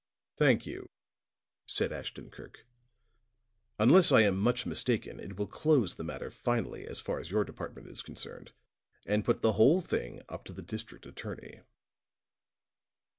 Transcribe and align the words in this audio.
"Thank 0.35 0.65
you," 0.65 0.87
said 1.67 1.93
Ashton 1.93 2.31
Kirk. 2.31 2.65
"Unless 3.77 4.11
I 4.11 4.21
am 4.23 4.35
much 4.35 4.65
mistaken 4.65 5.19
it 5.19 5.37
will 5.37 5.45
close 5.45 5.93
the 5.93 6.03
matter 6.03 6.31
finally 6.31 6.87
as 6.87 6.99
far 6.99 7.19
as 7.19 7.29
your 7.29 7.43
department 7.43 7.87
is 7.87 8.01
concerned, 8.01 8.51
and 9.05 9.23
put 9.23 9.41
the 9.41 9.53
whole 9.53 9.79
thing 9.79 10.23
up 10.27 10.43
to 10.45 10.53
the 10.53 10.63
District 10.63 11.05
Attorney." 11.05 11.59